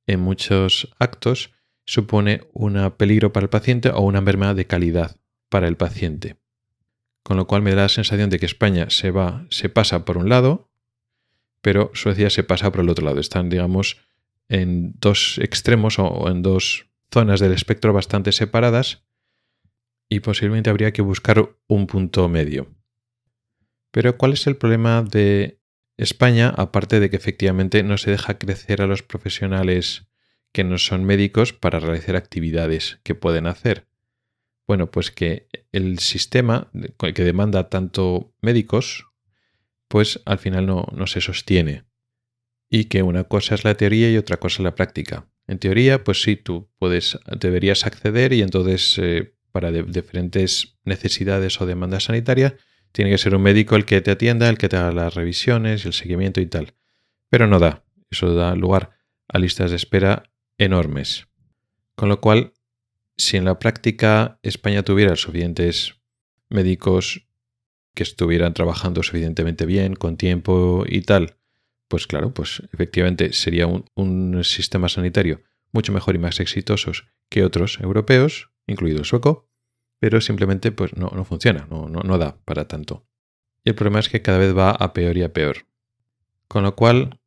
en 0.06 0.20
muchos 0.20 0.94
actos, 0.98 1.52
supone 1.84 2.42
un 2.52 2.90
peligro 2.96 3.32
para 3.32 3.44
el 3.44 3.50
paciente 3.50 3.90
o 3.90 4.00
una 4.00 4.18
enfermedad 4.18 4.54
de 4.54 4.66
calidad 4.66 5.16
para 5.48 5.68
el 5.68 5.76
paciente. 5.76 6.36
Con 7.22 7.36
lo 7.36 7.46
cual 7.46 7.62
me 7.62 7.74
da 7.74 7.82
la 7.82 7.88
sensación 7.88 8.30
de 8.30 8.38
que 8.38 8.46
España 8.46 8.90
se 8.90 9.10
va, 9.10 9.46
se 9.50 9.68
pasa 9.68 10.04
por 10.04 10.18
un 10.18 10.28
lado, 10.28 10.70
pero 11.60 11.90
Suecia 11.94 12.30
se 12.30 12.44
pasa 12.44 12.70
por 12.70 12.82
el 12.82 12.88
otro 12.88 13.04
lado. 13.04 13.20
Están, 13.20 13.48
digamos, 13.48 13.98
en 14.48 14.94
dos 15.00 15.38
extremos 15.38 15.98
o 15.98 16.28
en 16.28 16.42
dos 16.42 16.88
zonas 17.10 17.40
del 17.40 17.52
espectro 17.52 17.92
bastante 17.92 18.32
separadas 18.32 19.04
y 20.08 20.20
posiblemente 20.20 20.70
habría 20.70 20.92
que 20.92 21.02
buscar 21.02 21.56
un 21.66 21.86
punto 21.86 22.28
medio. 22.28 22.68
Pero 23.90 24.16
¿cuál 24.16 24.34
es 24.34 24.46
el 24.46 24.56
problema 24.56 25.02
de 25.02 25.60
España, 25.96 26.52
aparte 26.56 27.00
de 27.00 27.10
que 27.10 27.16
efectivamente 27.16 27.82
no 27.82 27.98
se 27.98 28.10
deja 28.10 28.38
crecer 28.38 28.82
a 28.82 28.86
los 28.86 29.02
profesionales 29.02 30.08
que 30.52 30.64
no 30.64 30.78
son 30.78 31.04
médicos 31.04 31.52
para 31.52 31.80
realizar 31.80 32.16
actividades 32.16 33.00
que 33.02 33.14
pueden 33.14 33.46
hacer? 33.46 33.86
Bueno, 34.66 34.90
pues 34.90 35.10
que 35.10 35.48
el 35.72 35.98
sistema 35.98 36.70
que 36.98 37.24
demanda 37.24 37.68
tanto 37.68 38.34
médicos, 38.40 39.06
pues 39.88 40.20
al 40.24 40.38
final 40.38 40.66
no, 40.66 40.86
no 40.92 41.06
se 41.06 41.20
sostiene 41.20 41.84
y 42.68 42.84
que 42.84 43.02
una 43.02 43.24
cosa 43.24 43.54
es 43.54 43.64
la 43.64 43.76
teoría 43.76 44.10
y 44.10 44.16
otra 44.16 44.38
cosa 44.38 44.56
es 44.56 44.64
la 44.64 44.74
práctica. 44.74 45.28
En 45.46 45.58
teoría, 45.58 46.02
pues 46.02 46.22
sí, 46.22 46.36
tú 46.36 46.68
puedes, 46.78 47.18
deberías 47.38 47.86
acceder 47.86 48.32
y 48.32 48.42
entonces 48.42 48.98
eh, 48.98 49.34
para 49.52 49.70
diferentes 49.70 50.76
necesidades 50.84 51.60
o 51.60 51.66
demandas 51.66 52.04
sanitarias 52.04 52.54
tiene 52.96 53.10
que 53.10 53.18
ser 53.18 53.34
un 53.34 53.42
médico 53.42 53.76
el 53.76 53.84
que 53.84 54.00
te 54.00 54.10
atienda, 54.10 54.48
el 54.48 54.56
que 54.56 54.70
te 54.70 54.76
haga 54.78 54.90
las 54.90 55.14
revisiones, 55.14 55.84
el 55.84 55.92
seguimiento 55.92 56.40
y 56.40 56.46
tal. 56.46 56.72
Pero 57.28 57.46
no 57.46 57.58
da. 57.58 57.84
Eso 58.10 58.34
da 58.34 58.54
lugar 58.54 58.96
a 59.28 59.38
listas 59.38 59.68
de 59.68 59.76
espera 59.76 60.22
enormes. 60.56 61.28
Con 61.94 62.08
lo 62.08 62.22
cual, 62.22 62.54
si 63.18 63.36
en 63.36 63.44
la 63.44 63.58
práctica 63.58 64.38
España 64.42 64.82
tuviera 64.82 65.14
suficientes 65.14 65.96
médicos 66.48 67.28
que 67.92 68.02
estuvieran 68.02 68.54
trabajando 68.54 69.02
suficientemente 69.02 69.66
bien, 69.66 69.94
con 69.94 70.16
tiempo 70.16 70.84
y 70.88 71.02
tal, 71.02 71.36
pues 71.88 72.06
claro, 72.06 72.32
pues 72.32 72.62
efectivamente 72.72 73.34
sería 73.34 73.66
un, 73.66 74.40
sistema 74.42 74.88
sanitario 74.88 75.42
mucho 75.70 75.92
mejor 75.92 76.14
y 76.14 76.18
más 76.18 76.40
exitosos 76.40 77.04
que 77.28 77.44
otros 77.44 77.78
europeos, 77.78 78.48
incluido 78.66 79.00
el 79.00 79.04
sueco, 79.04 79.50
pero 79.98 80.20
simplemente 80.20 80.72
pues 80.72 80.96
no, 80.96 81.08
funciona, 81.24 81.66
no, 81.70 81.88
no, 81.88 82.00
no 82.00 82.18
da 82.18 82.38
para 82.44 82.68
tanto. 82.68 83.06
Y 83.64 83.70
el 83.70 83.74
problema 83.74 84.00
es 84.00 84.08
que 84.08 84.22
cada 84.22 84.38
vez 84.38 84.56
va 84.56 84.70
a 84.70 84.92
peor 84.92 85.16
y 85.16 85.22
a 85.22 85.32
peor. 85.32 85.66
Con 86.48 86.62
lo 86.62 86.76
cual, 86.76 87.18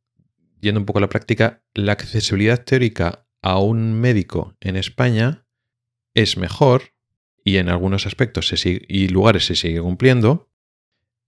yendo 0.60 0.80
un 0.80 0.86
poco 0.86 0.98
a 0.98 1.02
la 1.02 1.08
práctica, 1.08 1.62
la 1.74 1.92
accesibilidad 1.92 2.64
teórica 2.64 3.26
a 3.42 3.58
un 3.58 4.00
médico 4.00 4.56
en 4.60 4.76
España 4.76 5.46
es 6.14 6.36
mejor 6.36 6.94
y 7.44 7.56
en 7.56 7.68
algunos 7.68 8.06
aspectos 8.06 8.52
y 8.64 9.08
lugares 9.08 9.46
se 9.46 9.56
sigue 9.56 9.80
cumpliendo. 9.80 10.50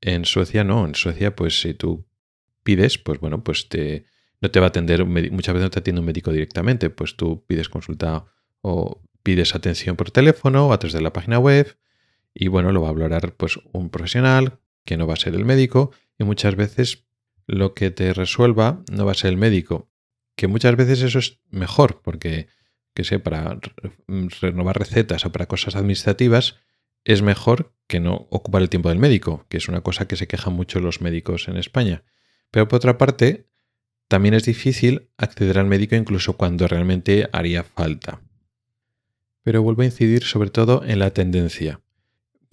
En 0.01 0.25
Suecia 0.25 0.65
no, 0.65 0.87
en 0.87 0.95
Suecia 0.95 1.35
pues 1.35 1.61
si 1.61 1.75
tú 1.75 2.07
pides, 2.63 2.99
pues 2.99 3.21
bueno, 3.21 3.43
pues 3.43 3.69
te, 3.69 4.07
no 4.41 4.51
te 4.51 4.61
va 4.61 4.67
a 4.67 4.69
atender, 4.69 5.05
muchas 5.05 5.55
veces 5.55 5.67
no 5.67 5.71
te 5.71 5.79
atiende 5.79 6.01
un 6.01 6.07
médico 6.07 6.33
directamente, 6.33 6.91
pues 6.91 7.17
tú 7.17 7.45
pides 7.47 7.69
consulta 7.69 8.27
o 8.61 9.03
pides 9.23 9.55
atención 9.55 9.97
por 9.97 10.11
teléfono 10.11 10.69
o 10.69 10.73
a 10.73 10.79
través 10.79 10.95
de 10.95 11.01
la 11.01 11.13
página 11.13 11.39
web 11.39 11.77
y 12.35 12.49
bueno, 12.49 12.73
lo 12.73 12.83
va 12.83 12.89
a 12.89 12.93
valorar 12.93 13.35
pues 13.35 13.59
un 13.73 13.91
profesional 13.91 14.59
que 14.85 14.97
no 14.97 15.07
va 15.07 15.15
a 15.15 15.17
ser 15.19 15.35
el 15.35 15.45
médico 15.45 15.93
y 16.19 16.25
muchas 16.25 16.57
veces 16.57 17.05
lo 17.47 17.75
que 17.75 17.91
te 17.91 18.13
resuelva 18.15 18.83
no 18.91 19.05
va 19.05 19.13
a 19.13 19.17
ser 19.17 19.31
el 19.31 19.37
médico, 19.37 19.91
que 20.37 20.47
muchas 20.47 20.77
veces 20.77 21.03
eso 21.03 21.19
es 21.19 21.41
mejor 21.51 22.01
porque 22.03 22.49
que 22.95 23.05
sé, 23.05 23.19
para 23.19 23.59
renovar 24.41 24.79
recetas 24.79 25.25
o 25.25 25.33
para 25.33 25.47
cosas 25.47 25.77
administrativas, 25.77 26.57
es 27.05 27.23
mejor 27.23 27.75
que 27.87 28.01
no 28.01 28.27
ocupar 28.31 28.63
el 28.63 28.69
tiempo 28.69 28.91
del 28.91 28.99
médico, 28.99 29.47
que 29.49 29.57
es 29.57 29.69
una 29.69 29.81
cosa 29.81 30.07
que 30.07 30.17
se 30.17 30.29
quejan 30.29 30.53
mucho 30.53 30.81
los 30.81 31.01
médicos 31.01 31.49
en 31.49 31.57
España. 31.57 32.05
Pero 32.51 32.69
por 32.69 32.77
otra 32.77 32.99
parte, 32.99 33.49
también 34.09 34.35
es 34.35 34.45
difícil 34.45 35.09
acceder 35.17 35.59
al 35.59 35.67
médico 35.67 35.97
incluso 35.97 36.37
cuando 36.37 36.69
realmente 36.69 37.29
haría 37.33 37.65
falta. 37.65 38.21
Pero 39.43 39.63
vuelvo 39.63 39.83
a 39.83 39.87
incidir 39.87 40.25
sobre 40.25 40.51
todo 40.51 40.85
en 40.85 40.99
la 40.99 41.11
tendencia. 41.11 41.81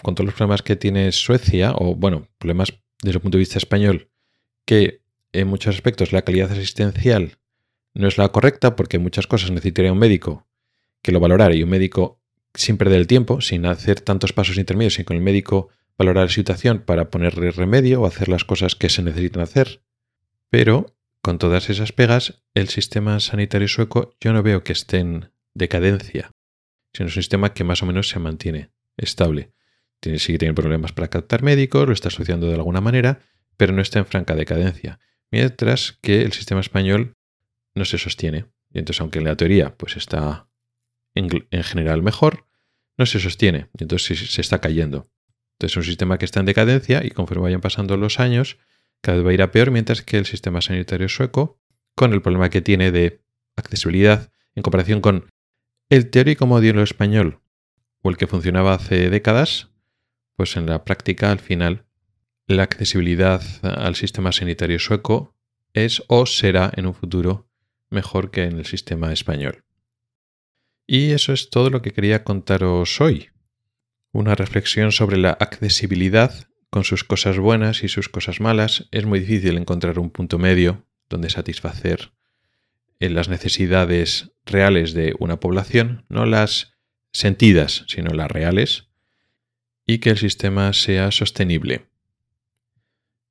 Con 0.02 0.16
todos 0.16 0.26
los 0.26 0.36
problemas 0.36 0.62
que 0.62 0.76
tiene 0.76 1.12
Suecia, 1.12 1.74
o 1.76 1.96
bueno, 1.96 2.28
problemas 2.38 2.74
desde 3.02 3.18
el 3.18 3.22
punto 3.22 3.38
de 3.38 3.42
vista 3.42 3.58
español, 3.58 4.10
que 4.66 5.02
en 5.32 5.48
muchos 5.48 5.76
aspectos 5.76 6.12
la 6.12 6.24
calidad 6.24 6.52
asistencial 6.52 7.38
no 7.94 8.08
es 8.08 8.18
la 8.18 8.30
correcta 8.30 8.76
porque 8.76 9.00
muchas 9.00 9.28
cosas 9.28 9.52
necesitaría 9.52 9.92
un 9.92 10.00
médico 10.00 10.48
que 11.02 11.12
lo 11.12 11.20
valorara 11.20 11.56
y 11.56 11.64
un 11.64 11.70
médico 11.70 12.22
sin 12.54 12.78
perder 12.78 13.00
el 13.00 13.08
tiempo, 13.08 13.42
sin 13.42 13.66
hacer 13.66 14.02
tantos 14.02 14.34
pasos 14.34 14.58
intermedios, 14.58 14.96
sin 14.96 15.06
con 15.06 15.18
el 15.18 15.24
médico 15.24 15.70
valorar 15.98 16.26
la 16.26 16.32
situación 16.32 16.80
para 16.80 17.10
ponerle 17.10 17.52
remedio 17.52 18.02
o 18.02 18.06
hacer 18.06 18.30
las 18.30 18.46
cosas 18.46 18.76
que 18.76 18.90
se 18.90 19.04
necesitan 19.04 19.44
hacer. 19.44 19.84
Pero 20.50 20.96
con 21.22 21.38
todas 21.38 21.70
esas 21.70 21.92
pegas, 21.92 22.42
el 22.54 22.70
sistema 22.70 23.20
sanitario 23.20 23.68
sueco 23.68 24.16
yo 24.20 24.34
no 24.34 24.42
veo 24.42 24.64
que 24.64 24.74
esté 24.74 25.00
en 25.00 25.32
decadencia, 25.54 26.32
sino 26.94 27.08
un 27.08 27.12
sistema 27.12 27.54
que 27.54 27.64
más 27.64 27.84
o 27.84 27.86
menos 27.86 28.10
se 28.10 28.20
mantiene 28.20 28.72
estable. 28.98 29.54
Tiene, 30.00 30.20
sigue 30.20 30.40
teniendo 30.40 30.62
problemas 30.62 30.94
para 30.94 31.10
captar 31.10 31.44
médicos, 31.44 31.88
lo 31.88 31.94
está 31.94 32.08
asociando 32.08 32.48
de 32.48 32.56
alguna 32.56 32.82
manera, 32.82 33.22
pero 33.58 33.74
no 33.74 33.82
está 33.82 34.00
en 34.00 34.06
franca 34.06 34.36
decadencia. 34.36 35.00
Mientras 35.32 35.98
que 36.02 36.22
el 36.22 36.34
sistema 36.34 36.62
español 36.62 37.14
no 37.76 37.86
se 37.86 37.98
sostiene. 37.98 38.46
Y 38.72 38.80
entonces, 38.80 39.02
aunque 39.02 39.20
en 39.20 39.26
la 39.26 39.36
teoría 39.36 39.76
pues 39.76 39.98
está 39.98 40.48
en, 41.16 41.48
en 41.52 41.64
general 41.64 42.02
mejor, 42.02 42.48
no 42.98 43.06
se 43.06 43.20
sostiene. 43.20 43.70
Y 43.78 43.84
entonces 43.84 44.32
se 44.32 44.42
está 44.42 44.60
cayendo. 44.60 45.10
Entonces 45.54 45.74
es 45.74 45.78
un 45.78 45.84
sistema 45.84 46.18
que 46.18 46.26
está 46.26 46.40
en 46.40 46.46
decadencia 46.46 47.04
y 47.04 47.12
conforme 47.12 47.44
vayan 47.44 47.62
pasando 47.62 47.98
los 47.98 48.20
años, 48.20 48.58
cada 49.02 49.18
vez 49.18 49.26
va 49.26 49.32
a 49.32 49.34
ir 49.34 49.42
a 49.42 49.52
peor, 49.52 49.72
mientras 49.72 50.02
que 50.02 50.18
el 50.18 50.26
sistema 50.26 50.62
sanitario 50.62 51.10
sueco, 51.10 51.60
con 51.96 52.14
el 52.14 52.22
problema 52.22 52.50
que 52.50 52.62
tiene 52.62 52.92
de 52.92 53.22
accesibilidad 53.58 54.32
en 54.56 54.64
comparación 54.64 55.02
con 55.02 55.30
el 55.90 56.12
teórico 56.12 56.46
modelo 56.46 56.84
español 56.84 57.40
o 58.04 58.12
el 58.12 58.18
que 58.18 58.28
funcionaba 58.28 58.76
hace 58.76 59.10
décadas, 59.10 59.70
pues 60.36 60.56
en 60.56 60.68
la 60.68 60.86
práctica 60.86 61.32
al 61.32 61.40
final 61.40 61.86
la 62.46 62.64
accesibilidad 62.64 63.42
al 63.64 63.96
sistema 63.96 64.32
sanitario 64.32 64.78
sueco 64.78 65.36
es 65.74 66.04
o 66.08 66.28
será 66.28 66.72
en 66.76 66.86
un 66.86 66.94
futuro 66.94 67.50
mejor 67.90 68.30
que 68.30 68.44
en 68.44 68.60
el 68.60 68.66
sistema 68.66 69.12
español. 69.12 69.64
Y 70.86 71.12
eso 71.12 71.34
es 71.34 71.50
todo 71.50 71.72
lo 71.72 71.82
que 71.82 71.92
quería 71.92 72.24
contaros 72.24 73.02
hoy. 73.02 73.30
Una 74.12 74.36
reflexión 74.36 74.92
sobre 74.92 75.18
la 75.18 75.32
accesibilidad 75.32 76.48
con 76.70 76.84
sus 76.84 77.04
cosas 77.04 77.40
buenas 77.40 77.84
y 77.84 77.88
sus 77.88 78.10
cosas 78.10 78.40
malas, 78.42 78.88
es 78.92 79.06
muy 79.06 79.20
difícil 79.20 79.58
encontrar 79.58 79.98
un 79.98 80.12
punto 80.12 80.38
medio 80.38 80.86
donde 81.10 81.32
satisfacer 81.32 82.12
eh, 83.00 83.10
las 83.10 83.30
necesidades 83.30 84.32
reales 84.46 84.94
de 84.94 85.16
una 85.20 85.40
población, 85.40 86.06
no 86.10 86.26
las 86.26 86.74
sentidas, 87.12 87.86
sino 87.88 88.14
las 88.14 88.30
reales, 88.30 88.90
y 89.86 90.00
que 90.00 90.12
el 90.12 90.18
sistema 90.18 90.74
sea 90.74 91.12
sostenible. 91.12 91.88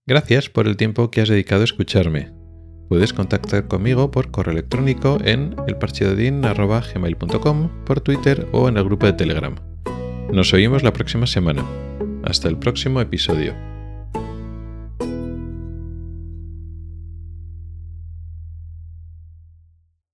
Gracias 0.07 0.49
por 0.49 0.67
el 0.67 0.77
tiempo 0.77 1.11
que 1.11 1.21
has 1.21 1.29
dedicado 1.29 1.61
a 1.61 1.65
escucharme. 1.65 2.33
Puedes 2.89 3.13
contactar 3.13 3.69
conmigo 3.69 4.11
por 4.11 4.31
correo 4.31 4.53
electrónico 4.53 5.19
en 5.23 5.55
elparchedodin.gmail.com, 5.69 7.85
por 7.85 8.01
Twitter 8.01 8.49
o 8.53 8.69
en 8.69 8.79
el 8.79 8.85
grupo 8.85 9.07
de 9.07 9.13
Telegram. 9.13 9.55
Nos 10.33 10.55
oímos 10.55 10.83
la 10.83 10.95
próxima 10.95 11.27
semana. 11.27 11.67
Hasta 12.25 12.49
el 12.49 12.59
próximo 12.59 13.01
episodio. 13.01 13.78